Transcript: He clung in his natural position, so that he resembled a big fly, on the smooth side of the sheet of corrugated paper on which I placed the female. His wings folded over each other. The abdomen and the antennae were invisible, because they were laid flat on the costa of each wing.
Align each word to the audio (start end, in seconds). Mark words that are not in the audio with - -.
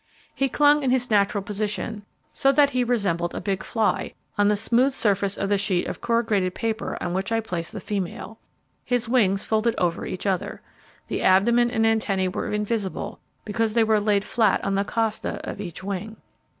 He 0.33 0.49
clung 0.49 0.81
in 0.81 0.89
his 0.89 1.11
natural 1.11 1.43
position, 1.43 2.01
so 2.31 2.51
that 2.53 2.71
he 2.71 2.83
resembled 2.83 3.35
a 3.35 3.39
big 3.39 3.61
fly, 3.61 4.15
on 4.35 4.47
the 4.47 4.55
smooth 4.55 4.93
side 4.93 5.37
of 5.37 5.47
the 5.49 5.59
sheet 5.59 5.85
of 5.85 6.01
corrugated 6.01 6.55
paper 6.55 6.97
on 6.99 7.13
which 7.13 7.31
I 7.31 7.39
placed 7.39 7.71
the 7.71 7.79
female. 7.79 8.39
His 8.83 9.07
wings 9.07 9.45
folded 9.45 9.75
over 9.77 10.07
each 10.07 10.25
other. 10.25 10.63
The 11.05 11.21
abdomen 11.21 11.69
and 11.69 11.85
the 11.85 11.89
antennae 11.89 12.29
were 12.29 12.51
invisible, 12.51 13.19
because 13.45 13.75
they 13.75 13.83
were 13.83 13.99
laid 13.99 14.25
flat 14.25 14.63
on 14.63 14.73
the 14.73 14.83
costa 14.83 15.39
of 15.47 15.61
each 15.61 15.83
wing. 15.83 16.17